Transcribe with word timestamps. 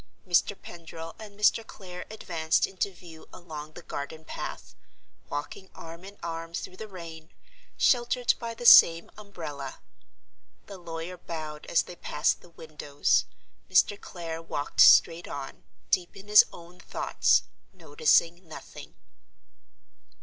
Mr. 0.27 0.59
Pendril 0.59 1.13
and 1.19 1.39
Mr. 1.39 1.63
Clare 1.63 2.07
advanced 2.09 2.65
into 2.65 2.89
view 2.91 3.27
along 3.31 3.73
the 3.73 3.83
garden 3.83 4.25
path, 4.25 4.73
walking 5.29 5.69
arm 5.75 6.03
in 6.03 6.17
arm 6.23 6.55
through 6.55 6.75
the 6.77 6.87
rain, 6.87 7.29
sheltered 7.77 8.33
by 8.39 8.55
the 8.55 8.65
same 8.65 9.11
umbrella. 9.15 9.77
The 10.65 10.79
lawyer 10.79 11.17
bowed 11.17 11.67
as 11.67 11.83
they 11.83 11.95
passed 11.95 12.41
the 12.41 12.49
windows; 12.49 13.25
Mr. 13.69 13.95
Clare 14.01 14.41
walked 14.41 14.81
straight 14.81 15.27
on, 15.27 15.65
deep 15.91 16.17
in 16.17 16.27
his 16.29 16.45
own 16.51 16.79
thoughts—noticing 16.79 18.47
nothing. 18.47 18.95